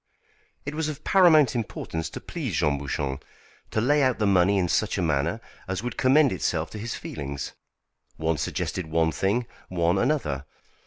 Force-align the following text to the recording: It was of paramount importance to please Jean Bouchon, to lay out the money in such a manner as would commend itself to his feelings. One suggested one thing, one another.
It 0.65 0.73
was 0.73 0.89
of 0.89 1.03
paramount 1.03 1.53
importance 1.55 2.09
to 2.09 2.19
please 2.19 2.55
Jean 2.55 2.79
Bouchon, 2.79 3.19
to 3.69 3.79
lay 3.79 4.01
out 4.01 4.17
the 4.17 4.25
money 4.25 4.57
in 4.57 4.67
such 4.67 4.97
a 4.97 5.01
manner 5.03 5.39
as 5.67 5.83
would 5.83 5.95
commend 5.95 6.31
itself 6.31 6.71
to 6.71 6.79
his 6.79 6.95
feelings. 6.95 7.53
One 8.17 8.39
suggested 8.39 8.87
one 8.87 9.11
thing, 9.11 9.45
one 9.69 9.99
another. 9.99 10.45